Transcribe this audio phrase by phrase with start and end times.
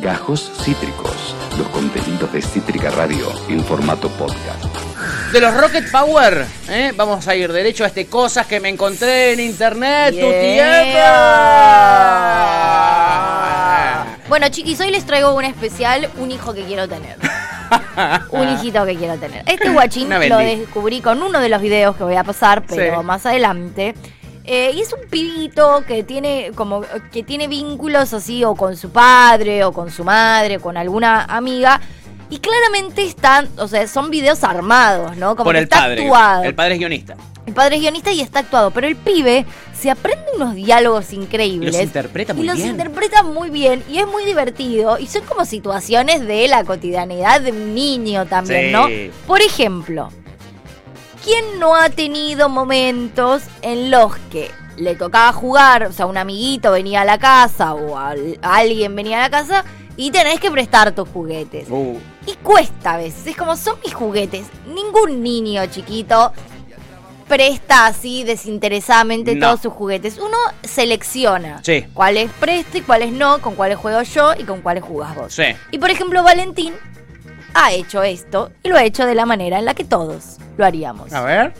[0.00, 4.64] Gajos Cítricos, los contenidos de Cítrica Radio en formato podcast.
[5.32, 6.92] De los Rocket Power, ¿eh?
[6.96, 11.16] vamos a ir derecho a este cosas que me encontré en internet, tu tierra.
[14.28, 17.16] Bueno, chiquis, hoy les traigo un especial, un hijo que quiero tener.
[18.30, 19.42] un hijito que quiero tener.
[19.46, 23.06] Este guachín lo descubrí con uno de los videos que voy a pasar, pero Sí.
[23.06, 23.94] más adelante.
[24.52, 28.90] Eh, y es un pibito que tiene como que tiene vínculos así o con su
[28.90, 31.80] padre o con su madre, con alguna amiga.
[32.30, 35.36] Y claramente están, o sea, son videos armados, ¿no?
[35.36, 36.02] Como Por que el está padre.
[36.02, 36.42] actuado.
[36.44, 37.16] El padre es guionista.
[37.46, 41.72] El padre es guionista y está actuado, pero el pibe se aprende unos diálogos increíbles.
[41.74, 42.70] Y los interpreta muy Y los bien.
[42.70, 44.98] interpreta muy bien y es muy divertido.
[44.98, 48.72] Y son como situaciones de la cotidianidad de un niño también, Sí.
[48.72, 48.88] ¿no?
[49.26, 50.10] Por ejemplo,
[51.24, 56.72] ¿quién no ha tenido momentos en los que le tocaba jugar, o sea, un amiguito
[56.72, 59.64] venía a la casa o al- alguien venía a la casa
[59.96, 61.66] y tenés que prestar tus juguetes?
[61.70, 64.46] Uh, Y cuesta a veces, es como son mis juguetes.
[64.66, 66.32] Ningún niño chiquito
[67.28, 69.46] presta así desinteresadamente No.
[69.48, 70.18] todos sus juguetes.
[70.18, 71.84] Uno selecciona Sí.
[71.94, 75.32] cuáles presto y cuáles no, con cuáles juego yo y con cuáles jugás vos.
[75.34, 75.44] sí.
[75.70, 76.74] Y por ejemplo, Valentín
[77.54, 80.64] ha hecho esto y lo ha hecho de la manera en la que todos lo
[80.64, 81.12] haríamos.
[81.12, 81.52] A ver.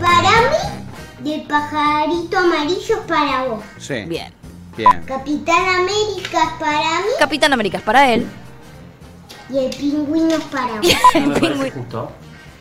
[0.00, 3.64] Para mí, de pajarito amarillo es para vos.
[3.78, 4.04] Sí.
[4.06, 4.32] Bien.
[4.76, 5.02] Bien.
[5.06, 8.26] Capitán América es para mí Capitán América es para él.
[9.48, 10.86] y el pingüino es para vos.
[11.14, 12.12] No me parece justo.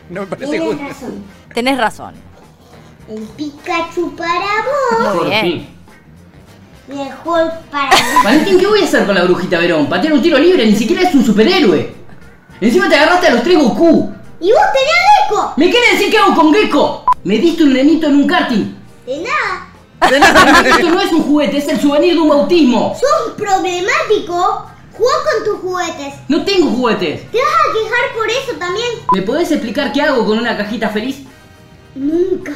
[0.10, 0.88] No me parece Tienes justo.
[0.88, 1.24] razón.
[1.54, 2.16] Tenés razón.
[3.10, 5.75] El Pikachu para vos Muy Por bien.
[6.88, 8.00] Y el Hulk para vos.
[8.24, 9.88] Valentín, ¿qué voy a hacer con la brujita Verón?
[9.88, 11.94] Patear un tiro libre, ni siquiera es un superhéroe.
[12.62, 14.14] Encima te agarraste a los tres Goku.
[14.40, 15.54] ¿Y vos tenés Eco?
[15.58, 17.06] ¿Me quiere decir qué hago con Gecko?
[17.24, 18.76] Me diste un nenito en un karting.
[19.06, 19.68] De nada.
[20.66, 22.96] Esto no es un juguete, es el souvenir de un bautismo.
[23.00, 24.68] Sos problemático.
[24.94, 26.14] Jugá con tus juguetes.
[26.30, 27.30] No tengo juguetes.
[27.32, 28.88] ¿Te vas a quejar por eso también?
[29.14, 31.24] ¿Me podés explicar qué hago con una cajita feliz?
[31.96, 32.54] Nunca,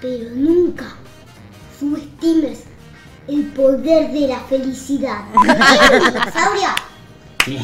[0.00, 0.86] pero nunca
[1.78, 2.67] subestimes
[3.28, 5.24] el poder de la felicidad.
[5.34, 6.68] ¿Entiendes, dinosaurio?
[7.44, 7.58] Sí.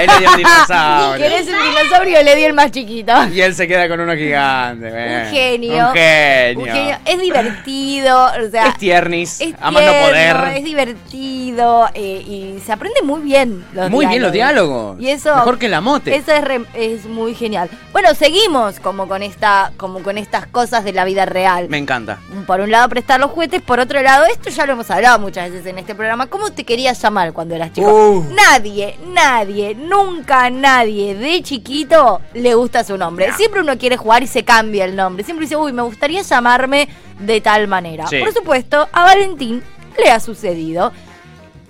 [0.00, 1.22] Ahí le dio un dinosaurio.
[1.28, 2.22] ¿Querés un dinosaurio?
[2.22, 3.12] Le di el más chiquito.
[3.32, 4.86] Y él se queda con uno gigante.
[4.86, 5.88] Un genio.
[5.88, 6.60] Un genio.
[6.60, 6.96] Un genio.
[7.04, 8.24] Es divertido.
[8.46, 9.40] O sea, Es tiernis.
[9.40, 10.36] Es no poder.
[10.56, 15.00] Es divertido eh, y se aprende muy bien los Muy bien los diálogos.
[15.00, 16.14] Y eso Mejor que la mote.
[16.14, 17.68] Eso es, re- es muy genial.
[17.92, 21.68] Bueno, seguimos como con esta como con estas cosas de la vida real.
[21.68, 22.18] Me encanta.
[22.46, 25.50] Por un lado prestar los juguetes, por otro lado, esto ya lo hemos hablado muchas
[25.50, 26.26] veces en este programa.
[26.26, 27.90] ¿Cómo te querías llamar cuando eras chico?
[27.90, 28.26] Uh.
[28.34, 33.32] Nadie, nadie, nunca a nadie de chiquito le gusta su nombre.
[33.32, 35.24] Siempre uno quiere jugar y se cambia el nombre.
[35.24, 38.06] Siempre dice, uy, me gustaría llamarme de tal manera.
[38.06, 38.18] Sí.
[38.18, 39.62] Por supuesto, a Valentín
[39.98, 40.92] le ha sucedido.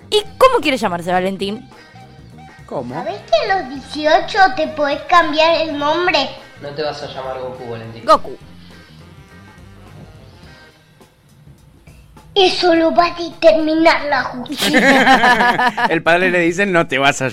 [0.09, 1.67] ¿Y cómo quiere llamarse Valentín?
[2.65, 2.93] ¿Cómo?
[2.93, 6.29] ¿Sabés que a los 18 te podés cambiar el nombre?
[6.61, 8.05] No te vas a llamar Goku, Valentín.
[8.05, 8.37] Goku.
[12.33, 15.73] Eso lo va a determinar la justicia.
[15.89, 17.29] El padre le dice, no te vas a,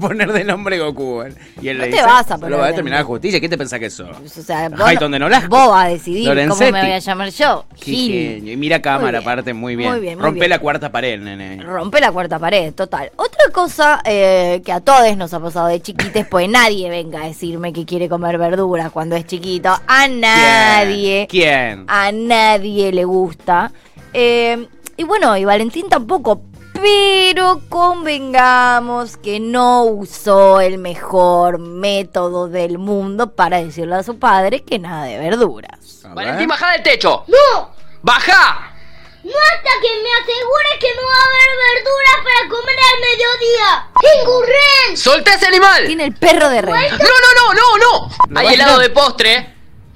[0.00, 1.22] poner de nombre Goku.
[1.60, 3.04] Y él No le te dice, vas a poner Lo va a de determinar la
[3.04, 3.40] justicia.
[3.40, 4.08] ¿Qué te pensás que sos?
[4.24, 5.48] O sea, vos, Hayton de Nolasco.
[5.48, 7.64] vos vas a decidir cómo me voy a llamar yo.
[7.80, 8.52] Qué genio.
[8.52, 9.22] Y mira cámara, bien.
[9.22, 9.90] aparte, muy bien.
[9.90, 10.50] Muy bien, muy Rompe bien.
[10.50, 11.62] la cuarta pared, nene.
[11.62, 13.12] Rompe la cuarta pared, total.
[13.14, 17.26] Otra cosa eh, que a todos nos ha pasado de chiquites, pues nadie venga a
[17.28, 19.70] decirme que quiere comer verduras cuando es chiquito.
[19.86, 21.28] A nadie.
[21.30, 21.84] ¿Quién?
[21.86, 23.70] A nadie le gusta.
[24.12, 26.42] Eh, y bueno, y Valentín tampoco.
[26.74, 34.64] Pero convengamos que no usó el mejor método del mundo para decirle a su padre
[34.64, 36.04] que nada de verduras.
[36.04, 36.48] A Valentín, ver.
[36.48, 37.24] baja del techo.
[37.28, 37.70] ¡No!
[38.02, 38.72] ¡Baja!
[39.22, 43.90] No hasta que me asegure que no va a haber verduras para comer al mediodía.
[44.00, 44.96] ¡Tengo ren!
[44.96, 45.86] ¡Solté ese animal!
[45.86, 46.90] Tiene el perro de rey.
[46.90, 48.16] ¡No, no, no, no, no!
[48.28, 49.51] ¿Lo Hay helado de postre,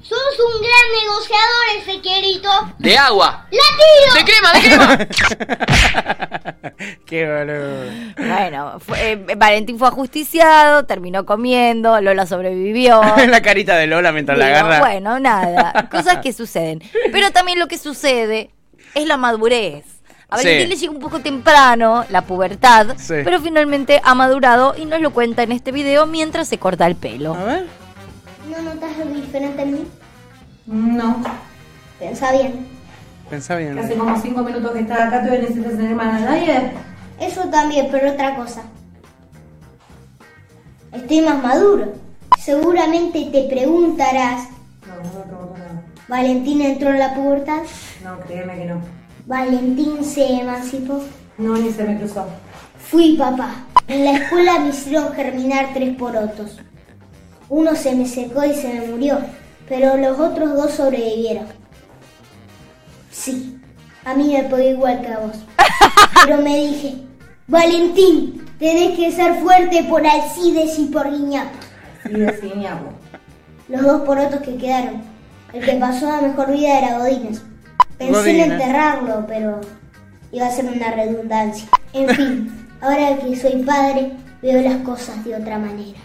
[0.07, 2.49] Sos un gran negociador, Ezequielito.
[2.79, 4.13] de agua, ¡La tiro!
[4.15, 6.67] de crema, de crema.
[7.05, 7.91] Qué boludo.
[8.17, 13.01] Bueno, fue- eh, Valentín fue ajusticiado, terminó comiendo, Lola sobrevivió.
[13.27, 14.79] la carita de Lola mientras la agarra.
[14.79, 16.81] Bueno, nada, cosas que suceden.
[17.11, 18.51] Pero también lo que sucede
[18.95, 19.85] es la madurez.
[20.29, 20.45] A Sí.
[20.45, 23.15] Valentín le llega un poco temprano la pubertad, Sí.
[23.23, 26.95] pero finalmente ha madurado y nos lo cuenta en este video mientras se corta el
[26.95, 27.33] pelo.
[27.33, 27.65] A ver.
[28.49, 29.87] ¿No notas algo diferente en mí?
[30.67, 31.23] No,
[31.99, 32.67] Pensa bien.
[33.29, 33.77] Pensá bien.
[33.79, 36.71] hace como cinco minutos que estás acá, ¿tú necesitas tener más a nadie?
[37.19, 38.61] Eso también, pero otra cosa.
[40.93, 41.93] Estoy más maduro.
[42.39, 44.47] Seguramente te preguntarás,
[44.87, 45.81] No, no me pregunto nada.
[46.07, 47.61] ¿Valentina entró en la pubertad?
[48.03, 48.81] No, créeme que no.
[49.25, 51.01] Valentín se emancipó.
[51.37, 52.25] No, ni se me cruzó.
[52.79, 53.65] Fui papá.
[53.87, 56.59] En la escuela me hicieron germinar tres porotos.
[57.49, 59.19] Uno se me secó y se me murió,
[59.67, 61.45] pero los otros dos sobrevivieron.
[63.11, 63.59] Sí,
[64.05, 65.35] a mí me pegó igual que a vos.
[66.23, 66.95] Pero me dije,
[67.47, 71.57] Valentín, tenés que ser fuerte por Alcides y por Guiñapo.
[72.03, 72.93] Sí, designiamo.
[73.67, 75.01] Los dos porotos que quedaron.
[75.51, 77.41] El que pasó la mejor vida era Godínez.
[77.97, 78.45] Pensé Godínez.
[78.45, 79.61] en enterrarlo, pero
[80.31, 81.67] iba a ser una redundancia.
[81.91, 85.99] En fin, ahora que soy padre, veo las cosas de otra manera.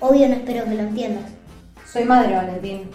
[0.00, 1.37] Obvio no espero que lo entiendas.
[1.90, 2.90] Soy madre, Valentín.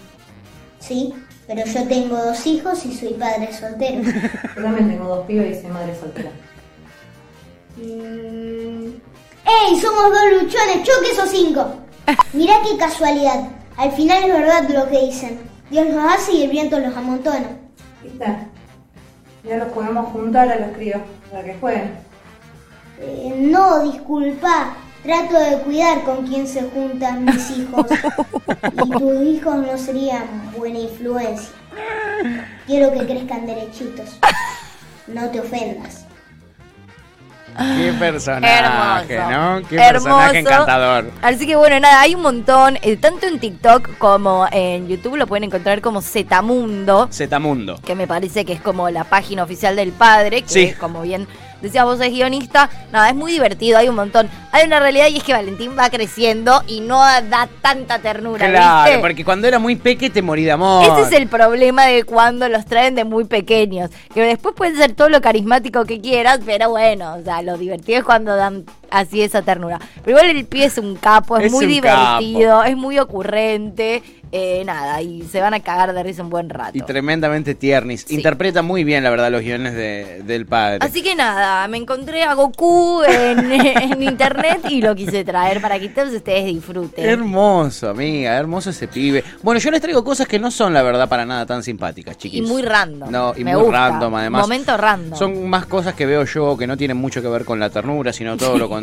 [0.80, 1.14] Sí,
[1.48, 4.02] pero yo tengo dos hijos y soy padre soltero.
[4.56, 6.30] Yo también tengo dos pibes y soy madre soltera.
[7.78, 8.88] Mm.
[9.46, 9.82] ¡Ey!
[9.82, 11.74] Somos dos luchones, choque esos cinco.
[12.34, 13.50] Mirá qué casualidad.
[13.78, 15.40] Al final es verdad lo que dicen.
[15.72, 17.58] Dios los hace y el viento los amontona.
[18.04, 18.26] ¿Viste?
[19.44, 21.02] Ya los podemos juntar a los críos
[21.32, 21.92] para que jueguen.
[23.00, 24.76] Eh, no, disculpa.
[25.04, 27.86] Trato de cuidar con quién se juntan mis hijos.
[28.72, 31.50] Y tus hijos no serían buena influencia.
[32.66, 34.18] Quiero que crezcan derechitos.
[35.08, 36.06] No te ofendas.
[37.56, 39.32] Qué personaje, Hermoso.
[39.62, 39.68] ¿no?
[39.68, 41.12] Qué personaje encantador.
[41.22, 45.28] Así que bueno, nada, hay un montón, eh, tanto en TikTok como en YouTube lo
[45.28, 47.80] pueden encontrar como Zetamundo, Zetamundo.
[47.86, 50.74] que me parece que es como la página oficial del padre, que Sí.
[50.80, 51.28] como bien
[51.64, 54.30] decías vos es guionista, nada, es muy divertido, hay un montón.
[54.52, 58.84] Hay una realidad y es que Valentín va creciendo y no da tanta ternura, Claro,
[58.86, 59.00] ¿viste?
[59.02, 60.86] porque cuando era muy peque te morí de amor.
[60.86, 63.90] Ese es el problema de cuando los traen de muy pequeños.
[64.14, 67.98] Que después pueden ser todo lo carismático que quieras, pero bueno, o sea, lo divertido
[68.00, 69.80] es cuando dan así esa ternura.
[70.04, 74.02] Pero igual el pie es un capo, es, Es muy divertido, es muy ocurrente.
[74.36, 76.72] eh, nada, y se van a cagar de risa un buen rato.
[76.76, 78.04] Y tremendamente tiernis.
[78.08, 78.16] Sí.
[78.16, 80.80] Interpreta muy bien, la verdad, los guiones de- del padre.
[80.82, 85.78] Así que nada, me encontré a Goku en, en internet y lo quise traer para
[85.80, 87.06] que todos ustedes disfruten.
[87.08, 89.24] Hermoso, amiga, hermoso ese pibe.
[89.44, 92.40] Bueno, yo les traigo cosas que no son, la verdad, para nada tan simpáticas, chiquis.
[92.40, 93.12] Y muy random.
[93.12, 93.90] No, y Me muy gusta.
[93.90, 94.42] random, además.
[94.42, 95.20] Momento random.
[95.20, 98.12] Son más cosas que veo yo que no tienen mucho que ver con la ternura,
[98.12, 98.83] sino todo lo contrario,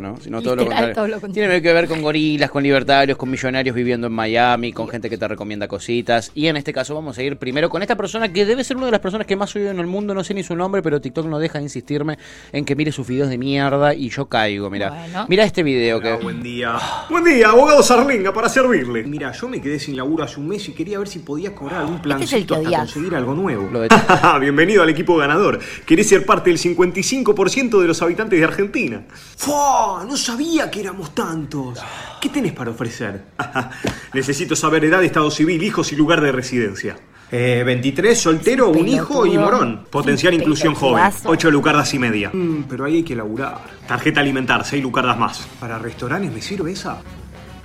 [0.00, 0.16] ¿no?
[0.20, 0.94] Sino todo lo Literal, contrario.
[0.94, 1.34] todo lo contrario.
[1.48, 5.18] Tiene que ver con gorilas, con libertarios, con millonarios viviendo en Miami, con gente que
[5.18, 6.30] te recomienda cositas.
[6.34, 8.86] Y en este caso vamos a ir primero con esta persona que debe ser una
[8.86, 11.00] de las personas que más oído en el mundo, no sé ni su nombre, pero
[11.00, 12.18] TikTok no deja de insistirme
[12.52, 14.90] en que mire sus videos de mierda y yo caigo, mira.
[14.90, 15.26] Bueno.
[15.28, 16.14] Mira este video que...
[16.14, 16.76] Buen día.
[17.10, 19.04] Buen día, abogado Sarlenga, para servirle.
[19.04, 21.80] Mira, yo me quedé sin laburo hace un mes y quería ver si podía cobrar
[21.82, 23.68] algún Este es el plancito que hasta conseguir algo nuevo.
[23.70, 23.88] Lo de-
[24.40, 25.58] Bienvenido al equipo ganador.
[25.86, 29.02] ¿Querés ser parte del 55% de los habitantes de Argentina?
[29.38, 30.04] ¡Fua!
[30.04, 31.78] No sabía que éramos tantos.
[32.20, 33.22] ¿Qué tenés para ofrecer?
[34.12, 36.96] Necesito saber edad, estado civil, hijos y lugar de residencia.
[37.30, 39.86] Eh, 23, soltero, un hijo y morón.
[39.92, 41.04] Un inclusión joven.
[41.04, 41.28] pelotudazo.
[41.28, 42.30] 8 lucardas y media.
[42.32, 43.58] Mm, pero ahí hay que laburar.
[43.86, 45.46] Tarjeta alimentar, 6 lucardas más.
[45.60, 46.98] ¿Para restaurantes me sirve esa?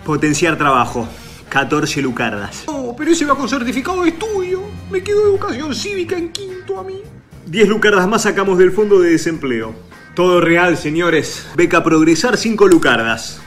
[0.05, 1.07] Potenciar trabajo.
[1.49, 2.65] 14 lucardas.
[2.67, 4.61] No, pero ese va con certificado de estudio.
[4.91, 7.01] Me quedó educación cívica en quinto a mí.
[7.47, 9.73] 10 lucardas más sacamos del fondo de desempleo.
[10.15, 11.47] Todo real, señores.
[11.55, 13.41] Beca Progresar, 5 lucardas.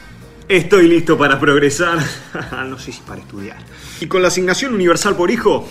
[0.48, 1.98] Estoy listo para progresar.
[2.68, 3.58] no sé si para estudiar.
[4.00, 5.64] Y con la asignación universal por hijo,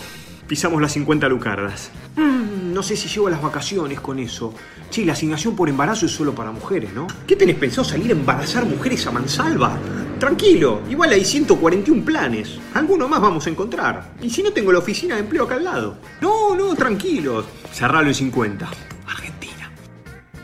[0.48, 1.90] pisamos las 50 lucardas.
[2.16, 4.54] Mm, no sé si llevo las vacaciones con eso.
[4.88, 7.06] Che, la asignación por embarazo es solo para mujeres, ¿no?
[7.26, 9.78] ¿Qué tenés pensado salir a embarazar mujeres a mansalva?
[10.18, 12.58] Tranquilo, igual hay 141 planes.
[12.72, 14.14] Alguno más vamos a encontrar.
[14.22, 15.98] Y si no tengo la oficina de empleo acá al lado.
[16.22, 17.44] No, no, tranquilo.
[17.70, 18.95] Cerralo en 50.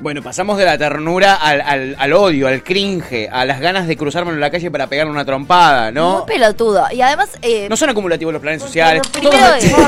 [0.03, 3.97] Bueno, pasamos de la ternura al, al- al odio, al cringe, a las ganas de
[3.97, 6.19] cruzarme en la calle para pegarle una trompada, ¿no?
[6.19, 6.85] Muy pelotudo.
[6.91, 9.01] Y además, eh, No son acumulativos los planes sociales.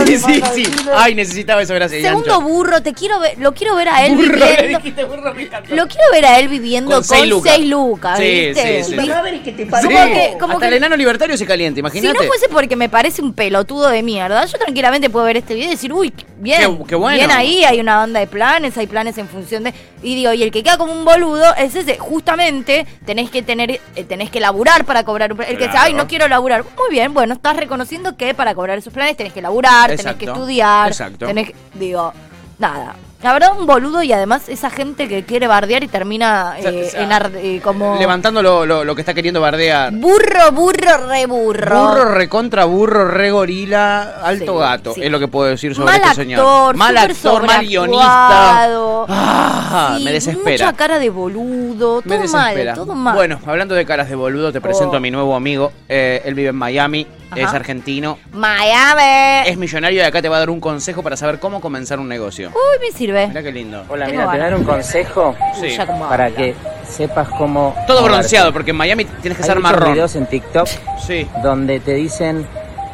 [0.07, 0.67] sí, sí, sí.
[0.95, 2.01] Ay, necesitaba eso, gracias.
[2.01, 2.41] segundo Yancho.
[2.43, 4.79] burro, te quiero ver, lo quiero ver a él Burro, le viviendo.
[4.79, 5.35] dijiste burro.
[5.35, 7.59] Lo quiero ver a él viviendo Con con, seis seis lucas.
[7.61, 8.19] lucas.
[8.21, 8.85] Sí, ¿viste?
[8.85, 8.97] sí, sí.
[8.97, 12.19] Como que- como hasta que- el enano libertario se calienta, Si imagínate.
[12.19, 15.67] no fuese porque me parece un pelotudo de mierda, yo tranquilamente puedo ver este video
[15.67, 16.13] y decir, uy,
[16.45, 17.17] bien, Qué- qué bueno.
[17.19, 19.75] bien ahí, hay una banda de planes, hay planes en función de...
[20.03, 23.71] Y digo, y el que queda como un boludo es ese, justamente tenés que tener,
[23.73, 25.51] eh, tenés que laburar para cobrar un plan.
[25.51, 26.63] El que dice, ay, no quiero laburar.
[26.63, 30.27] Muy bien, bueno, estás reconociendo que para cobrar esos planes tenés que laburar, tenés que
[30.27, 31.27] estudiar, exacto.
[31.27, 31.55] tenés que...
[31.75, 32.13] Digo,
[32.59, 32.95] nada.
[33.25, 37.03] Habrá un boludo y además esa gente que quiere bardear y termina eh, o sea,
[37.03, 37.97] en ar- eh, como...
[37.99, 39.93] Levantando lo, lo- lo que está queriendo bardear.
[39.93, 41.89] Burro, burro, re burro.
[41.89, 44.95] Burro recontra burro, re gorila, alto Sí, gato.
[44.95, 45.03] sí.
[45.03, 46.77] Es lo que puedo decir sobre Mal este señor.
[46.77, 48.67] Mal actor, mal guionista.
[49.09, 50.67] Ah, Sí, me desespera.
[50.67, 53.15] Mucha cara de boludo, Me todo mal, todo mal.
[53.15, 54.97] Bueno, hablando de caras de boludo, te presento Oh.
[54.97, 55.73] a mi nuevo amigo.
[55.89, 57.41] Eh, él vive en Miami, Ajá.
[57.41, 59.49] es argentino, Miami.
[59.49, 62.09] es millonario y acá te va a dar un consejo para saber cómo comenzar un
[62.09, 62.49] negocio.
[62.51, 63.14] Uy, me sirve.
[63.29, 63.85] Mirá qué lindo.
[63.89, 65.71] Hola, mira, te dar un consejo Sí.
[65.71, 66.55] Ya como para que
[66.87, 67.75] sepas cómo.
[67.87, 69.93] Todo bronceado, porque en Miami tienes que Hay ser muchos marrón.
[69.93, 70.69] videos en TikTok
[71.07, 71.27] Sí.
[71.43, 72.47] donde te dicen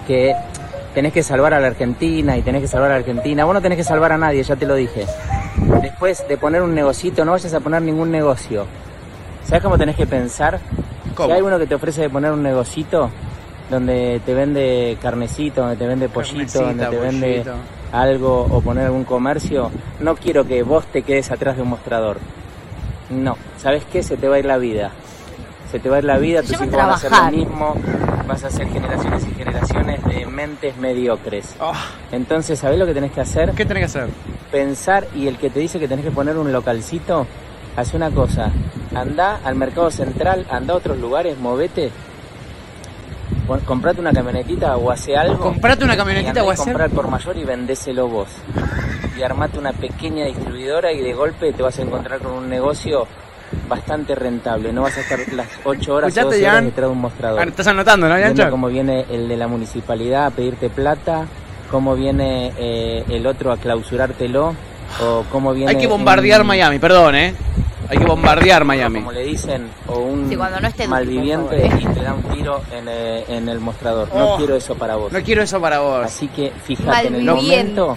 [0.07, 0.35] que
[0.95, 3.45] tenés que salvar a la Argentina y tenés que salvar a la Argentina.
[3.45, 5.07] Vos no tenés que salvar a nadie, ya te lo dije.
[5.83, 8.67] Después de poner un negocito, no vayas a poner ningún negocio.
[9.45, 10.59] ¿Sabes cómo tenés que pensar?
[11.15, 11.29] ¿Cómo?
[11.29, 13.11] Si hay uno que te ofrece de poner un negocito
[13.71, 17.45] donde te vende carnecito, donde te vende pollito, Carnecita, donde te vende.
[17.93, 19.71] Algo o poner algún comercio,
[20.01, 22.19] no quiero que vos te quedes atrás de un mostrador.
[23.11, 24.03] No, ¿sabes qué?
[24.03, 24.91] Se te va a ir la vida.
[25.71, 27.33] Se te va a ir la vida, Se tus hijos van a hacer lo trabajar.
[27.37, 27.75] mismo,
[28.27, 31.55] vas a hacer generaciones y generaciones de mentes mediocres.
[31.61, 31.75] Ah,
[32.13, 33.53] Entonces, ¿sabés lo que tenés que hacer?
[33.53, 34.09] ¿Qué tenés que hacer?
[34.51, 37.27] Pensar y el que te dice que tenés que poner un localcito,
[37.77, 38.51] hace una cosa,
[38.95, 41.91] anda al mercado central, anda a otros lugares, movete,
[43.59, 45.39] comprate una camionetita o hace algo.
[45.39, 46.65] Comprate una camionetita o y hacer.
[46.67, 48.29] comprar por mayor y vendéselo vos.
[49.19, 53.07] Y armate una pequeña distribuidora y de golpe te vas a encontrar con un negocio
[53.69, 54.73] bastante rentable.
[54.73, 57.41] No vas a estar las 8 horas Escuchate, 12 horas detrás de un mostrador.
[57.41, 58.51] Ah, estás anotando, ¿no, Yancho?
[58.51, 61.27] cómo viene el de la municipalidad a pedirte plata,
[61.71, 64.55] cómo viene eh, el otro a clausurártelo,
[65.03, 65.71] o cómo viene...
[65.71, 67.35] Hay que bombardear un- Miami, perdón, ¿eh?
[67.89, 69.01] Hay que bombardear Miami.
[69.01, 72.63] Como le dicen, o un Sí, cuando no esté malviviente y te da un tiro
[72.73, 74.09] en, eh, en el mostrador.
[74.13, 74.19] Oh.
[74.19, 75.13] No quiero eso para vos.
[75.13, 76.05] No quiero eso para vos.
[76.07, 77.95] Así que fíjate en el momento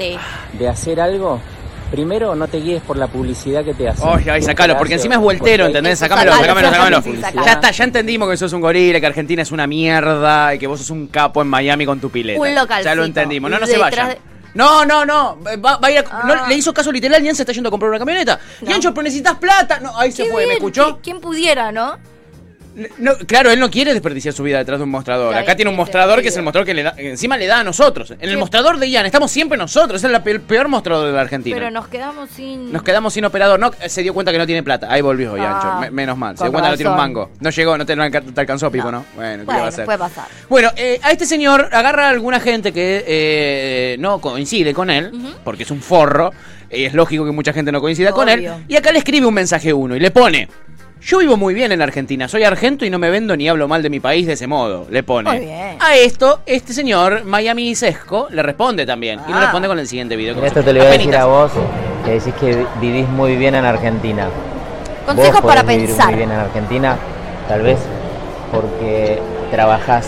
[0.53, 1.39] de hacer algo.
[1.91, 4.07] Primero, no te guíes por la publicidad que te hacen.
[4.07, 5.01] Oye, ay, ¿Quién sacalo, porque hace?
[5.01, 5.99] encima es voltero, Porque ¿entendés?
[5.99, 7.01] Sacámelo, sacámelo, sacámelo.
[7.03, 7.19] sí.
[7.45, 10.65] Ya está, ya entendimos que sos un gorila, que Argentina es una mierda y que
[10.65, 12.39] vos sos un capo en Miami con tu pileta.
[12.41, 12.89] Un localcito.
[12.89, 13.51] Ya lo entendimos.
[13.51, 14.15] No, no se vayan.
[14.53, 15.37] No, no, no.
[15.43, 16.23] Va, va a ir a- Ah.
[16.27, 17.23] no, le hizo caso literal.
[17.23, 18.39] Ian se está yendo a comprar una camioneta.
[18.61, 18.69] No.
[18.69, 19.79] Yancho, pero necesitas plata.
[19.79, 20.97] No, ahí se fue, ¿me escuchó?
[20.97, 21.97] qui- ¿Quién pudiera, no?
[22.97, 25.35] No, claro, él no quiere desperdiciar su vida detrás de un mostrador.
[25.35, 27.59] Acá tiene un mostrador que es el mostrador que le da, que encima le da
[27.59, 28.11] a nosotros.
[28.11, 30.03] En el mostrador de Ian estamos siempre nosotros.
[30.03, 31.55] Es el pe- el peor mostrador de la Argentina.
[31.55, 32.71] Pero nos quedamos sin...
[32.71, 33.59] Nos quedamos sin operador.
[33.59, 34.87] No, se dio cuenta que no tiene plata.
[34.91, 35.79] Ahí volvió, Ah, Yancho.
[35.81, 36.35] Me- menos mal.
[36.37, 37.29] Se dio cuenta que no tiene un mango.
[37.39, 38.99] No llegó, no te, no te alcanzó, Pipo, ¿no?
[38.99, 39.05] No.
[39.15, 39.85] Bueno, ¿qué Bueno, va a hacer?
[39.85, 40.25] puede pasar.
[40.49, 45.11] Bueno, eh, a este señor agarra a alguna gente que eh, no coincide con él,
[45.43, 46.31] porque es un forro,
[46.71, 49.33] y es lógico que mucha gente no coincida con él, y acá le escribe un
[49.33, 50.47] mensaje uno y le pone,
[51.05, 53.83] yo vivo muy bien en Argentina, soy argento y no me vendo ni hablo mal
[53.83, 55.29] de mi país de ese modo, le pone.
[55.29, 55.77] Muy bien.
[55.79, 59.41] A esto, este señor, Miami Sesco, le responde también, y le Ah.
[59.41, 60.33] responde con el siguiente video.
[60.35, 61.51] Mira, Esto te lo voy a decir a vos,
[62.05, 64.27] que decís que vi- vivís muy bien en Argentina.
[65.05, 66.05] Consejos Vos para vivir pensar.
[66.07, 66.95] muy bien en Argentina,
[67.49, 67.77] tal vez
[68.51, 69.19] porque
[69.51, 70.07] trabajás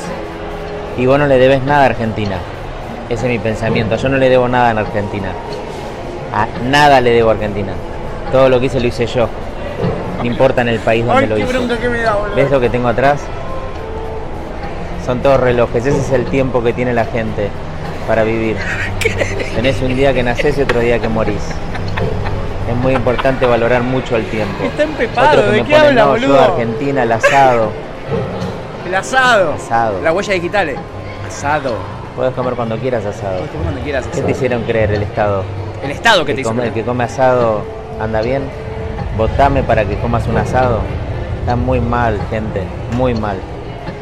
[0.98, 2.38] y vos no le debes nada a Argentina.
[3.10, 3.98] Ese es mi pensamiento.
[3.98, 5.30] Yo no le debo nada en Argentina.
[6.34, 7.74] A nada le debo a Argentina.
[8.32, 9.28] Todo lo que hice lo hice yo.
[10.26, 11.78] No importa en el país donde lo hice.
[11.80, 12.36] que me da, boludo.
[12.36, 13.22] ¿Ves lo que tengo atrás?
[15.06, 15.86] Son todos relojes.
[15.86, 17.50] Ese es el tiempo que tiene la gente
[18.08, 18.58] para vivir.
[19.56, 21.44] Tenés un día que nacés y otro día que morís.
[22.68, 24.64] Es muy importante valorar mucho el tiempo.
[24.64, 26.42] Está empepado, Otro que ¿de me qué pone, habla, no, yo boludo?
[26.44, 27.72] Argentina, el asado.
[28.88, 29.54] El asado.
[29.54, 30.02] Asado.
[30.02, 30.70] La huella digital.
[30.70, 30.76] eh.
[31.28, 31.76] Asado.
[32.16, 33.36] Puedes comer cuando quieras asado.
[33.38, 35.44] Puedes comer donde quieras ¿Qué te hicieron creer el Estado?
[35.84, 36.50] El Estado que te hizo.
[36.50, 37.62] come, el que come asado
[38.02, 38.42] anda bien.
[39.18, 40.80] Votame para que comas un asado.
[41.42, 42.64] Está muy mal, gente.
[42.98, 43.38] Muy mal.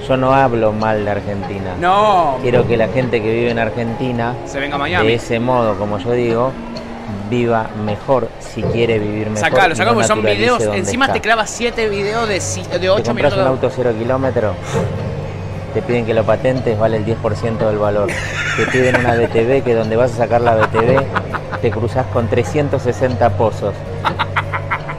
[0.07, 1.75] Yo no hablo mal de Argentina.
[1.79, 2.37] No.
[2.41, 5.97] Quiero que la gente que vive en Argentina, Se venga a de ese modo, como
[5.97, 6.51] yo digo,
[7.29, 9.49] viva mejor si quiere vivir mejor.
[9.49, 10.63] Sacalo, sacalo no porque son videos.
[10.63, 11.13] Encima está.
[11.13, 13.39] te clavas 7 videos de, si- de 8 Te compras minutos.
[13.39, 14.53] un auto cero kilómetro,
[15.73, 18.07] te piden que lo patentes, vale el 10% del valor.
[18.57, 21.01] Te piden una BTV que donde vas a sacar la BTV
[21.61, 23.73] te cruzas con 360 pozos.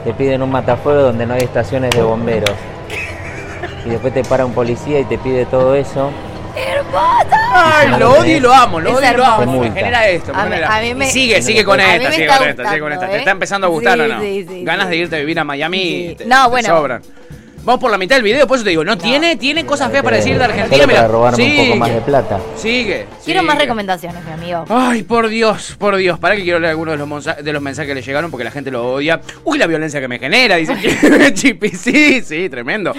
[0.05, 2.53] Te piden un matafuego donde no hay estaciones de bomberos.
[3.87, 6.11] Y después te para un policía y te pide todo eso.
[7.53, 9.43] Ay, lo odio y lo amo, lo odio y lo hermoso.
[9.43, 9.61] amo.
[9.61, 10.33] Me genera esto.
[10.33, 12.69] me A mí- genera- a mí me- Y sigue, sigue con esta, sigue con esta,
[12.69, 13.07] sigue con esta.
[13.09, 13.19] ¿Te ¿eh?
[13.19, 14.21] está empezando a gustar Sí, o no?
[14.21, 14.91] sí, sí, Ganas sí.
[14.91, 15.79] de irte a vivir a Miami
[16.11, 16.15] Sí.
[16.19, 16.69] te, No, te bueno.
[16.69, 17.03] sobran.
[17.65, 20.05] Vamos por la mitad del video, por eso te digo, no, tiene, tiene cosas feas
[20.05, 20.87] para decir de Argentina.
[20.87, 22.41] Mira, para robarme un poco más de sigue, plata.
[22.57, 23.07] sigue.
[23.25, 23.65] Quiero más sigue.
[23.65, 24.65] recomendaciones, mi amigo.
[24.69, 26.19] Ay, por Dios, por Dios.
[26.19, 28.45] Para que quiero leer algunos de los, monsa- de los mensajes que le llegaron porque
[28.45, 29.21] la gente lo odia.
[29.45, 30.75] Uy, la violencia que me genera, dice
[31.35, 31.71] Chipi.
[31.71, 32.93] Sí, sí, tremendo.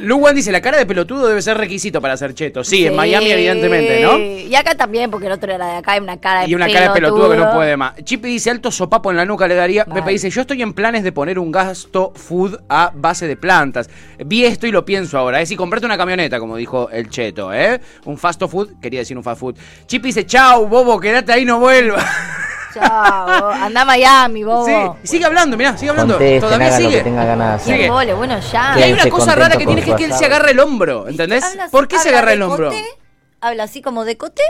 [0.00, 2.64] Luwan dice, la cara de pelotudo debe ser requisito para ser cheto.
[2.64, 4.18] Sí, en Miami evidentemente, ¿no?
[4.18, 6.68] Y acá también, porque el otro era de acá, hay una cara de Y una
[6.68, 7.94] cara de pelotudo que no puede más.
[8.04, 9.84] Chippy dice, alto sopapo en la nuca le daría.
[9.84, 13.88] Pepe dice, yo estoy en planes de poner un gasto food a base de plantas.
[14.24, 15.40] Vi esto y lo pienso ahora.
[15.40, 17.80] Es si comprarte una camioneta, como dijo el cheto, ¿eh?
[18.04, 19.56] Un fast food, quería decir un fast food.
[19.86, 22.04] Chippy dice, chau, bobo, quédate ahí, no vuelvas.
[22.74, 24.66] Chao, anda a Miami, bobo.
[25.02, 26.14] Sí, sigue hablando, mirá, sigue hablando.
[26.14, 26.98] Contesten, Todavía hagan lo sigue.
[26.98, 27.76] que tenga ganas de hacer.
[27.76, 27.90] Sigue.
[27.90, 28.74] Vole, bueno, ya.
[28.78, 31.08] Y hay una cosa rara que tiene que es que él se agarra el hombro,
[31.08, 31.44] ¿entendés?
[31.70, 32.68] ¿Por qué se agarra el hombro?
[32.70, 32.84] coté,
[33.40, 34.42] Habla así como de coté.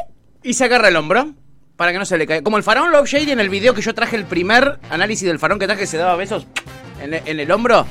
[0.43, 1.33] Y se agarra el hombro.
[1.77, 2.43] Para que no se le caiga.
[2.43, 5.39] Como el faraón Love Shady en el video que yo traje, el primer análisis del
[5.39, 6.45] faraón que traje, se daba besos
[7.01, 7.87] en, el- en el hombro.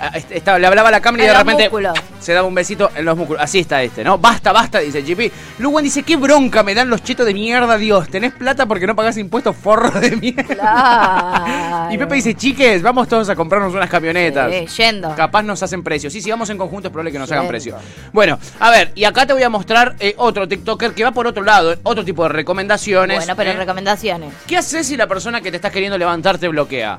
[0.00, 1.98] Ah, este- estaba- le hablaba a la cámara y de repente músculos.
[2.20, 3.42] se daba un besito en los músculos.
[3.42, 4.16] Así está este, ¿no?
[4.16, 5.30] Basta, basta, dice GP.
[5.58, 8.08] Luwan dice, qué bronca me dan los chetos de mierda, Dios.
[8.08, 10.42] Tenés plata porque no pagás impuestos forro de mierda.
[10.44, 11.90] Claro.
[11.90, 14.50] Y Pepe dice, chiques, vamos todos a comprarnos unas camionetas.
[14.52, 15.14] Sí, yendo.
[15.16, 16.08] Capaz nos hacen precio.
[16.08, 17.76] Sí, si vamos en conjunto es probable que nos hagan precio.
[18.12, 21.26] Bueno, a ver, y acá te voy a mostrar eh, otro TikToker que va por
[21.26, 23.16] otro lado, otro tipo de recomendaciones.
[23.18, 23.54] Bueno, pero ¿eh?
[23.56, 24.32] recomendaciones.
[24.46, 26.98] ¿Qué haces si la persona que te estás queriendo levantar te bloquea?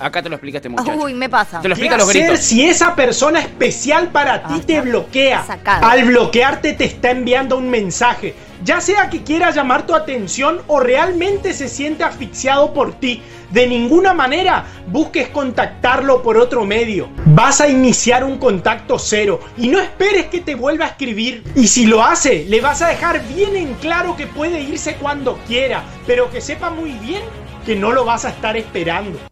[0.00, 0.92] Acá te lo explica este muchacho.
[0.92, 1.60] Uy, me pasa.
[1.60, 2.40] Te lo ¿Qué explica a los hacer gritos.
[2.44, 5.44] si esa persona especial para ti te bloquea?
[5.44, 5.86] Sacado.
[5.86, 10.80] Al bloquearte te está enviando un mensaje, ya sea que quiera llamar tu atención o
[10.80, 13.22] realmente se siente asfixiado por ti.
[13.50, 17.08] De ninguna manera busques contactarlo por otro medio.
[17.26, 21.42] Vas a iniciar un contacto cero y no esperes que te vuelva a escribir.
[21.56, 25.38] Y si lo hace, le vas a dejar bien en claro que puede irse cuando
[25.46, 27.22] quiera, pero que sepa muy bien
[27.66, 29.29] que no lo vas a estar esperando.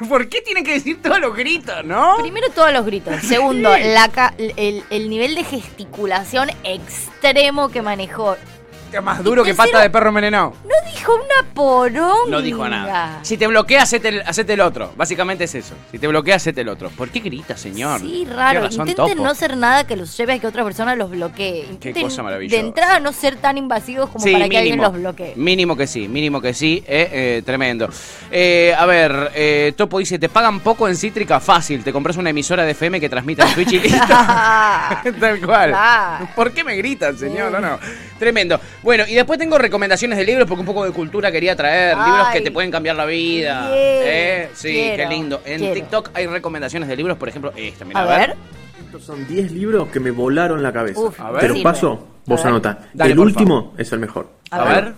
[0.08, 2.16] ¿Por qué tienen que decir todos los gritos, no?
[2.20, 3.14] Primero todos los gritos.
[3.22, 8.36] Segundo, la ca- el, el nivel de gesticulación extremo que manejó.
[9.02, 10.54] Más duro que pata de perro envenenado.
[10.64, 12.30] No dijo una poronga.
[12.30, 13.20] No dijo nada.
[13.22, 14.92] Si te bloquea, hacete el, hacete el otro.
[14.96, 15.74] Básicamente es eso.
[15.90, 16.90] Si te bloquea, hacete el otro.
[16.90, 18.00] ¿Por qué grita, señor?
[18.00, 18.62] Sí, Qué raro.
[18.62, 19.28] razón, Intenten topo.
[19.28, 21.66] no ser nada que los lleve a que otra persona los bloquee.
[21.70, 22.60] Intenten cosa maravillosa.
[22.60, 25.34] De entrada no ser tan invasivos como Sí, para que alguien los bloquee.
[25.36, 27.88] Mínimo que sí, mínimo que sí, eh, eh, tremendo.
[28.30, 32.30] Eh, a ver, eh, Topo dice, te pagan poco en Cítrica, fácil, te compras una
[32.30, 34.06] emisora de FM que transmite en Twitch y listo.
[35.20, 35.74] Tal cual.
[36.34, 37.52] ¿Por qué me gritan, señor?
[37.52, 37.78] No, no.
[38.18, 38.60] Tremendo.
[38.82, 42.10] Bueno, y después tengo recomendaciones de libros porque un poco de cultura quería traer, Ay.
[42.10, 43.68] libros que te pueden cambiar la vida.
[43.70, 43.78] Bien.
[43.82, 45.42] Eh, sí, Quiero, qué lindo.
[45.44, 45.74] En quiero.
[45.74, 48.28] TikTok hay recomendaciones de libros, por ejemplo, esta, mira, A a ver.
[48.28, 48.36] ver.
[48.86, 50.98] Estos son 10 libros que me volaron la cabeza.
[51.00, 51.40] Uf, A ver.
[51.42, 51.62] Te sirve.
[51.62, 52.50] paso, vos A ver.
[52.52, 52.78] anota.
[52.94, 54.30] Dale, el último es el mejor.
[54.50, 54.94] A ver.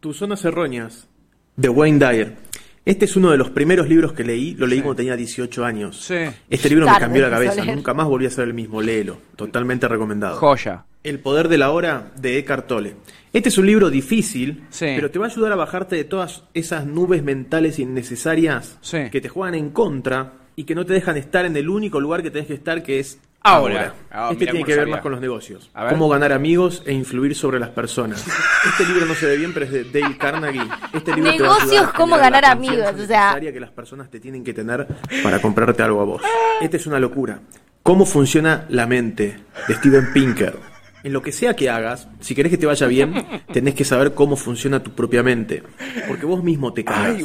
[0.00, 1.08] Tus zonas erróneas,
[1.56, 2.36] de Wayne Dyer.
[2.84, 6.04] Este es uno de los primeros libros que leí, lo leí cuando tenía 18 años.
[6.04, 6.16] Sí.
[6.50, 9.16] Este libro Tarde me cambió la cabeza, nunca más volví a ser el mismo, léelo,
[9.36, 10.36] totalmente recomendado.
[10.36, 10.84] Joya.
[11.02, 12.96] El poder de la hora de Eckhart Tolle.
[13.32, 14.86] Este es un libro difícil, Sí.
[14.96, 18.98] pero te va a ayudar a bajarte de todas esas nubes mentales innecesarias Sí.
[19.10, 22.22] que te juegan en contra y que no te dejan estar en el único lugar
[22.22, 23.94] que tenés que estar, que es Ahora.
[24.10, 24.94] Ah, este tiene que ver sabía.
[24.94, 25.70] más con los negocios.
[25.74, 25.92] A ver.
[25.92, 28.24] Cómo ganar amigos e influir sobre las personas.
[28.64, 30.66] Este libro no se ve bien, pero es de Dale Carnegie.
[30.94, 33.26] Este libro Negocios, cómo ganar amigos, o sea.
[33.26, 34.86] necesaria que las personas te tienen que tener
[35.22, 36.22] para comprarte algo a vos.
[36.62, 37.40] Esta es una locura.
[37.82, 39.36] ¿Cómo funciona la mente?
[39.68, 40.73] De Steven Pinker.
[41.04, 43.14] En lo que sea que hagas, si querés que te vaya bien,
[43.52, 45.62] tenés que saber cómo funciona tu propia mente.
[46.08, 47.22] Porque vos mismo te cagas.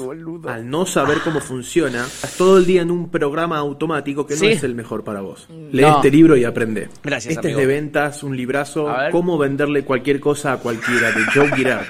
[0.48, 4.46] Al no saber cómo funciona, estás todo el día en un programa automático que Sí.
[4.46, 5.48] no es el mejor para vos.
[5.72, 5.96] Lee No.
[5.96, 6.90] este libro y aprende.
[7.04, 7.60] Gracias, Este amigo.
[7.62, 8.88] es de ventas, un librazo.
[9.12, 11.86] Cómo venderle cualquier cosa a cualquiera, de Joe Girard.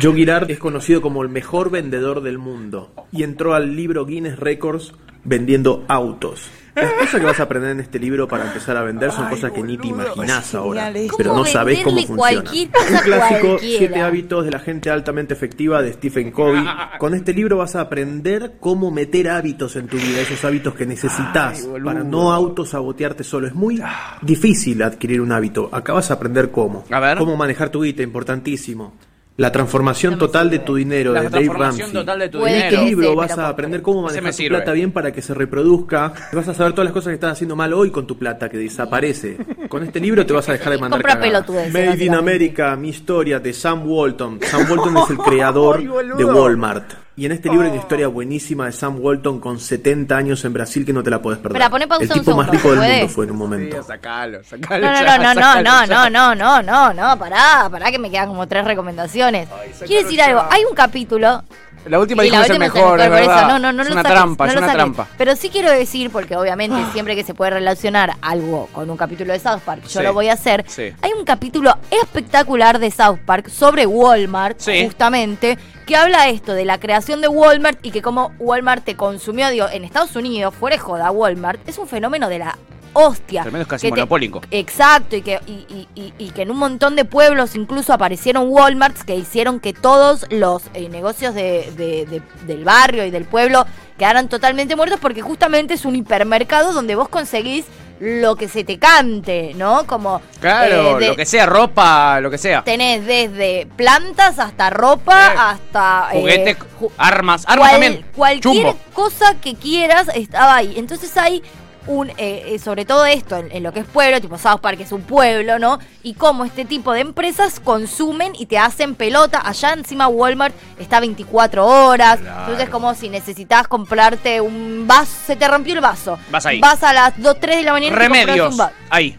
[0.00, 4.38] Joe Girard es conocido como el mejor vendedor del mundo y entró al libro Guinness
[4.38, 6.48] Records vendiendo autos.
[6.74, 9.52] Las cosas que vas a aprender en este libro para empezar a vender son cosas
[9.52, 12.40] que ni te imaginás ahora, pero ¿Cómo no sabés cómo funciona.
[12.40, 13.78] Un clásico, cualquiera?
[13.78, 16.64] Siete hábitos de la gente altamente efectiva de Stephen Covey.
[16.98, 20.86] Con este libro vas a aprender cómo meter hábitos en tu vida, esos hábitos que
[20.86, 23.46] necesitas para no autosabotearte solo.
[23.46, 23.82] Es muy
[24.22, 25.68] difícil adquirir un hábito.
[25.72, 26.84] Acá vas a aprender cómo.
[26.90, 27.18] A ver.
[27.18, 28.94] Cómo manejar tu guita, importantísimo.
[29.42, 32.00] La transformación total de tu dinero La de Dave transformación Ramsey.
[32.00, 32.86] total de tu Puede este dinero.
[32.86, 36.12] libro sí, vas a aprender cómo manejar tu plata bien para que se reproduzca.
[36.32, 38.56] Vas a saber todas las cosas que estás haciendo mal hoy con tu plata, que
[38.56, 39.38] desaparece.
[39.68, 41.48] Con este libro te vas a dejar de mandar cagadas.
[41.72, 42.14] Made in.
[42.14, 44.38] America, mi historia de Sam Walton.
[44.42, 45.82] Sam Walton es el creador
[46.16, 47.01] de Walmart.
[47.14, 50.54] Y en este libro hay una historia buenísima de Sam Walton con 70 años en
[50.54, 51.56] Brasil que no te la puedes perder.
[51.60, 52.98] Espera, poné pausa el un tipo más segundo, rico del ¿puede?
[53.00, 53.76] mundo fue en un momento.
[53.76, 54.86] Sí, sacalo, sacalo.
[54.86, 57.98] No, no, ya, no, no, no, no, no, no, no, no, no, pará, pará que
[57.98, 59.46] me quedan como tres recomendaciones.
[59.86, 60.24] Quiero decir ya.
[60.26, 61.42] algo, hay un capítulo
[61.84, 63.38] La última y dijo la que es el última mejor, es verdad.
[63.40, 64.78] eso, no, no, no es una saques, trampa, no es una saques.
[64.78, 65.08] trampa.
[65.18, 69.34] Pero sí quiero decir, porque obviamente siempre que se puede relacionar algo con un capítulo
[69.34, 70.64] de South Park, yo Sí, lo voy a hacer.
[70.66, 70.94] sí.
[71.02, 74.82] Hay un capítulo espectacular de South Park sobre Walmart, Sí.
[74.86, 75.58] justamente,
[75.92, 79.66] que habla esto de la creación de Walmart y que como Walmart te consumió, digo,
[79.70, 82.56] en Estados Unidos, fuera de joda, Walmart es un fenómeno de la
[82.94, 83.42] hostia.
[83.42, 84.40] Tremendo es casi Que te- monopólico.
[84.50, 88.46] Exacto, y que, y, y- y- y que en un montón de pueblos incluso aparecieron
[88.48, 93.26] Walmarts que hicieron que todos los eh, negocios de- de- de- del barrio y del
[93.26, 93.66] pueblo
[93.98, 97.66] quedaran totalmente muertos porque justamente es un hipermercado donde vos conseguís
[98.04, 99.86] lo que se te cante, ¿no?
[99.86, 102.64] Como Claro, eh, de- lo que sea, ropa, lo que sea.
[102.64, 108.06] tenés desde plantas hasta ropa, Eh, hasta eh, Juguete, ju- armas, armas cual- también.
[108.16, 108.76] Cualquier Chumbo.
[108.92, 110.74] cosa que quieras estaba ahí.
[110.76, 111.44] Entonces hay
[111.86, 114.80] un, eh, eh, sobre todo esto, en, en lo que es pueblo, tipo South Park
[114.80, 115.78] es un pueblo, ¿no?
[116.02, 119.40] Y cómo este tipo de empresas consumen y te hacen pelota.
[119.44, 122.20] Allá encima Walmart está 24 horas.
[122.20, 126.18] Entonces como si necesitas comprarte un vaso, se te rompió el vaso.
[126.30, 126.60] Vas ahí.
[126.60, 128.52] Vas a las 2, 3 de la mañana y te Remedios.
[128.52, 128.74] un vaso.
[128.90, 129.16] Ahí.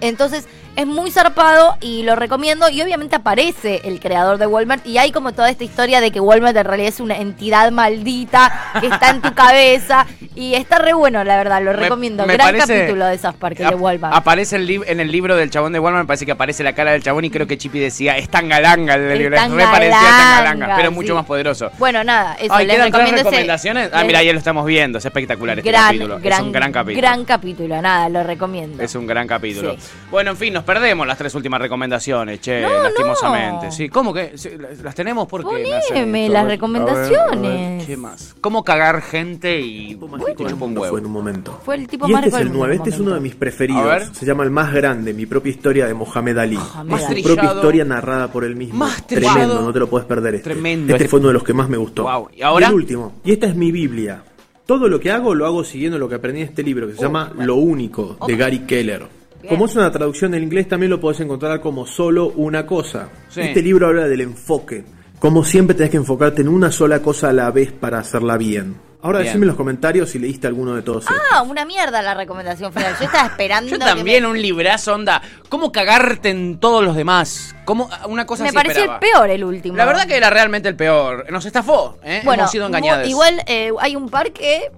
[0.00, 0.46] Entonces
[0.78, 2.68] es muy zarpado y lo recomiendo.
[2.70, 4.86] Y obviamente aparece el creador de Walmart.
[4.86, 8.52] Y hay como toda esta historia de que Walmart en realidad es una entidad maldita
[8.80, 10.06] que está en tu cabeza.
[10.34, 12.24] Y está re bueno, la verdad, lo Me- recomiendo.
[12.24, 14.14] me Gran parece- capítulo de esas parques de Walmart.
[14.14, 16.92] Aparece el en el libro del chabón de Walmart, me parece que aparece la cara
[16.92, 19.98] del chabón y creo que Chippy decía, es tan galanga el Es libro, re parecía
[20.00, 20.94] tan galanga, pero sí.
[20.94, 21.70] mucho más poderoso.
[21.78, 23.90] Bueno, nada, eso Ay, les ¿quedan tres recomiendo ese- recomendaciones?
[23.92, 26.18] Ah, les- mira, ya lo estamos viendo, es espectacular este gran, capítulo.
[26.20, 27.00] gran, es un gran capítulo.
[27.00, 28.82] gran capítulo, nada, lo recomiendo.
[28.82, 29.72] Es un gran capítulo.
[29.72, 29.78] Sí.
[30.10, 33.66] Bueno, en fin, nos perdemos las tres últimas recomendaciones, che, No, lastimosamente.
[33.66, 33.72] no.
[33.72, 34.36] Sí, ¿cómo que?
[34.36, 34.50] Sí,
[34.82, 35.46] las tenemos porque
[35.90, 37.86] Poneme las recomendaciones.
[37.86, 38.36] ¿Qué más?
[38.42, 40.90] ¿Cómo cagar gente y chupa un huevo?
[40.90, 41.58] Fue en un momento.
[41.64, 43.20] Fue el tipo Y más este es el del 9, mundo, este es uno de
[43.20, 44.10] mis preferidos.
[44.12, 46.58] Se llama El más grande, mi propia historia de Mohamed Ali.
[46.84, 48.78] Más Es su propia historia narrada por él mismo.
[48.78, 50.50] Más Tremendo, no te lo puedes perder este.
[50.50, 50.92] Tremendo.
[50.92, 52.02] Este Este- fue uno de los que más me gustó.
[52.02, 52.28] Wow.
[52.36, 52.68] ¿Y ahora?
[52.68, 53.14] el último.
[53.24, 54.22] Y esta es mi Biblia.
[54.66, 57.00] Todo lo que hago lo hago siguiendo lo que aprendí en este libro que se
[57.00, 59.17] llama Lo único de Gary Keller.
[59.48, 63.08] Como es una traducción del inglés, también lo podés encontrar como solo una cosa.
[63.28, 63.40] Sí.
[63.42, 64.84] Este libro habla del enfoque.
[65.18, 68.76] Como siempre tenés que enfocarte en una sola cosa a la vez para hacerla bien.
[69.00, 69.26] Ahora Bien.
[69.28, 71.16] decime en los comentarios si leíste alguno de todos estos.
[71.32, 72.94] Ah, una mierda la recomendación final.
[72.98, 73.70] Yo estaba esperando.
[73.70, 75.22] Yo que también, me- un librazo, onda.
[75.48, 77.54] ¿Cómo cagarte en todos los demás?
[77.64, 78.98] ¿Cómo, una cosa Me así pareció esperaba.
[79.06, 79.76] el peor el último.
[79.76, 81.26] La verdad que era realmente el peor.
[81.30, 82.22] Nos estafó, ¿eh?
[82.24, 83.08] Bueno, Hemos sido engañados.
[83.08, 84.72] igual eh, hay un par que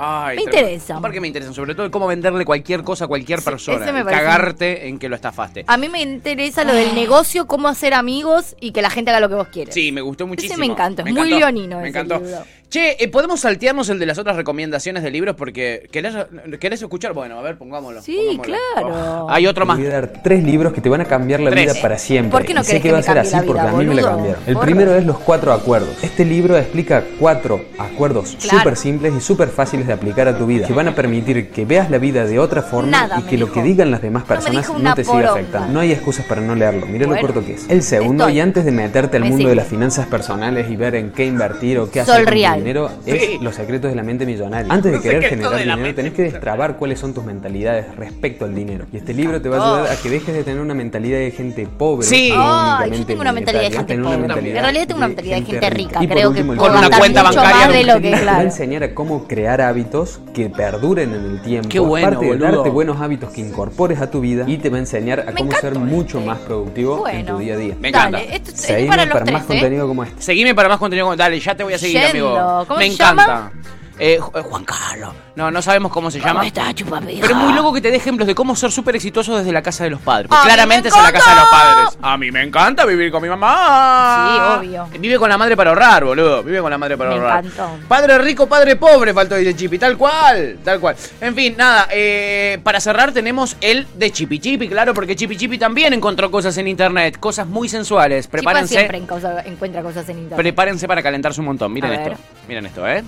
[0.00, 0.68] Ay, me tremendo.
[0.68, 0.96] interesa.
[0.96, 3.84] Un par que me interesan, sobre todo cómo venderle cualquier cosa a cualquier persona.
[3.84, 5.64] ese me y parece- cagarte en que lo estafaste.
[5.66, 9.20] a mí me interesa lo del negocio, cómo hacer amigos y que la gente haga
[9.20, 9.74] lo que vos quieres.
[9.74, 10.58] Sí, me gustó muchísimo.
[10.58, 12.24] me encanta, es Me muy encantó, leonino Me ese encantó.
[12.24, 12.38] libro.
[12.70, 15.34] Che, eh, ¿podemos saltearnos el de las otras recomendaciones de libros?
[15.36, 16.14] Porque ¿querés,
[16.60, 17.14] querés escuchar?
[17.14, 18.02] Bueno, a ver, pongámoslo.
[18.02, 18.42] Sí, pongámoslo.
[18.74, 19.24] claro.
[19.24, 19.78] Oh, Hay otro más.
[19.78, 21.72] Te voy a dar tres libros que te van a cambiar la Tres.
[21.72, 22.30] vida para siempre.
[22.30, 23.94] ¿Por qué no Y sé que que va a ser así porque a mí me
[23.94, 24.42] la cambiaron.
[24.46, 24.66] El Porra.
[24.66, 25.96] primero es los cuatro acuerdos.
[26.04, 28.58] Este libro explica cuatro acuerdos Claro.
[28.58, 31.64] súper simples y súper fáciles de aplicar a tu vida, que van a permitir que
[31.64, 33.54] veas la vida de otra forma Nada y que lo dijo.
[33.54, 35.72] que digan las demás personas no, te siga afectando.
[35.72, 36.84] No hay excusas para no leerlo.
[36.84, 37.64] Mirá Bueno, lo corto que es.
[37.70, 38.36] El segundo, estoy.
[38.36, 39.48] y antes de meterte al Me mundo sigue.
[39.50, 42.57] de las finanzas personales y ver en qué invertir o qué Sol hacer real.
[42.58, 43.38] Dinero, es Sí.
[43.40, 44.72] los secretos de la mente millonaria.
[44.72, 48.44] Antes de Los querer generar dinero, mente tenés que destrabar cuáles son tus mentalidades respecto
[48.44, 48.86] al dinero.
[48.92, 49.74] Y este libro te va a Oh.
[49.76, 52.06] ayudar a que dejes de tener una mentalidad de gente pobre.
[52.06, 52.28] Sí.
[52.28, 54.18] y Ay, yo tengo una mentalidad de gente pobre.
[54.18, 56.00] mentalidad En realidad tengo una mentalidad de gente rica.
[56.00, 58.82] Creo último, que Con una cuenta bancaria más de lo que, te va a enseñar
[58.82, 61.68] a cómo crear hábitos que perduren en el tiempo.
[61.68, 64.76] Qué bueno, Aparte de darte buenos hábitos que incorpores a tu vida y te va
[64.76, 66.28] a enseñar a Me cómo ser encantó mucho este.
[66.28, 67.74] más productivo en tu día a día.
[67.80, 68.18] Me encanta.
[68.18, 69.46] Dale, esto es Seguime para los para tres, más ¿eh?
[69.48, 70.22] contenido como este.
[70.22, 71.16] Seguime para más contenido.
[71.16, 72.28] Dale, ya te voy a seguir, Yendo.
[72.36, 72.47] amigo.
[72.66, 73.52] ¿Cómo Me se encanta.
[73.98, 75.10] Eh, Juan Carlos.
[75.34, 76.32] No, no sabemos cómo se llama.
[76.40, 77.20] ¿Cómo está, chupapija?
[77.20, 79.62] Pero es muy loco que te dé ejemplos de cómo ser súper exitoso desde la
[79.62, 80.28] casa de los padres.
[80.28, 81.98] Porque claramente me es en la casa de los padres.
[82.02, 84.58] A mí me encanta vivir con mi mamá.
[84.60, 84.88] Sí, obvio.
[84.98, 86.42] Vive con la madre para ahorrar, boludo.
[86.42, 87.44] Vive con la madre para Me ahorrar.
[87.44, 87.70] encantó.
[87.86, 89.78] Padre rico, padre pobre, faltó dice Chipi.
[89.78, 90.96] Tal cual, tal cual.
[91.20, 91.86] En fin, nada.
[91.92, 96.56] eh, para cerrar tenemos el de Chipi Chipi, claro, porque Chipi Chipi también encontró cosas
[96.58, 97.18] en internet.
[97.20, 98.26] Cosas muy sensuales.
[98.26, 98.74] Prepárense.
[98.74, 100.36] siempre en cosa- encuentra cosas en internet.
[100.38, 101.72] Prepárense para calentarse un montón.
[101.72, 102.08] Miren A esto.
[102.10, 102.18] ver.
[102.48, 103.04] Miren esto, ¿eh?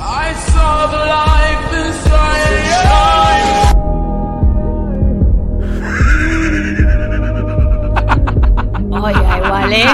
[0.00, 2.08] I saw the life inside.
[8.90, 9.86] Oiga, igual, ¿eh?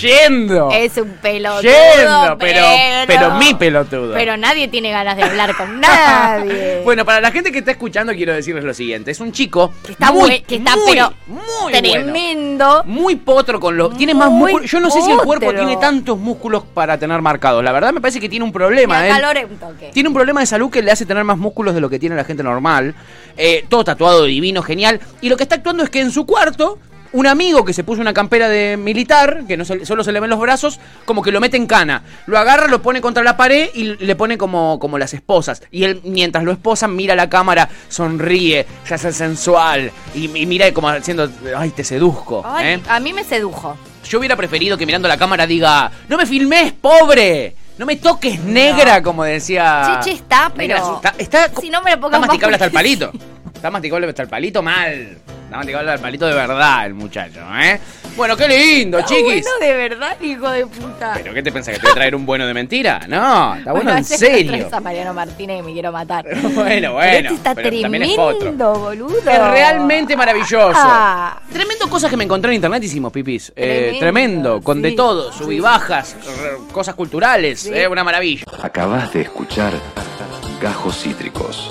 [0.00, 0.70] Yendo.
[0.70, 1.62] Es un pelotudo.
[1.62, 2.62] Yendo, pero,
[3.06, 4.14] pero mi pelotudo.
[4.14, 6.80] Pero nadie tiene ganas de hablar con nadie.
[6.84, 9.10] Bueno, para la gente que está escuchando quiero decirles lo siguiente.
[9.10, 11.78] Es un chico que está, muy, que está muy, pero muy bueno.
[11.78, 12.82] tremendo.
[12.86, 13.96] Muy potro con los...
[13.96, 14.70] Tiene más músculos.
[14.70, 15.60] Yo no sé si el cuerpo potro.
[15.60, 17.62] tiene tantos músculos para tener marcados.
[17.62, 19.00] La verdad me parece que tiene un problema.
[19.00, 19.12] Me él.
[19.12, 19.90] acaloré un toque.
[19.92, 22.16] Tiene un problema de salud que le hace tener más músculos de lo que tiene
[22.16, 22.94] la gente normal.
[23.36, 25.00] Eh, todo tatuado, divino, genial.
[25.20, 26.78] Y lo que está actuando es que en su cuarto,
[27.14, 30.20] un amigo que se puso una campera de militar, que no se- solo se le
[30.20, 32.02] ven los brazos, como que lo mete en cana.
[32.26, 35.62] Lo agarra, lo pone contra la pared y le pone como, como las esposas.
[35.70, 39.90] Y él, mientras lo esposan, mira la cámara, sonríe, se hace sensual.
[40.14, 42.42] Y, y mira como haciendo, ay, te seduzco.
[42.44, 42.80] Ay, ¿eh?
[42.88, 43.76] A mí me sedujo.
[44.08, 47.54] Yo hubiera preferido que mirando la cámara diga, no me filmes, pobre.
[47.78, 49.98] No me toques negra, como decía.
[50.02, 50.96] Chichi está, pero.
[50.96, 53.12] está, está, si no me lo está pongas más masticable hasta el palito.
[53.54, 55.18] Está masticable hasta el palito mal.
[55.56, 57.80] Masticable hasta el palito de verdad el muchacho, ¿eh?
[58.16, 59.44] Bueno, qué lindo, Está chiquis.
[59.44, 61.12] bueno de verdad, hijo de puta.
[61.14, 63.00] ¿Pero qué te pensás que te voy a traer un bueno de mentira?
[63.08, 64.68] No, está bueno, en serio.
[64.70, 66.24] a Mariano Martínez y me quiero matar.
[66.54, 67.10] Bueno, bueno.
[67.12, 69.18] Pero este está pero también es tremendo, boludo.
[69.18, 70.72] Es realmente maravilloso.
[70.74, 71.40] Ah.
[71.52, 73.52] Tremendo cosas que me encontré en internet hicimos, pipis.
[73.56, 77.70] Eh, Tremendo, tremendo, con de todo, sub y bajas, r- cosas culturales, Sí.
[77.74, 78.44] eh, una maravilla.
[78.62, 79.72] Acabas de escuchar
[80.60, 81.70] Gajos Cítricos.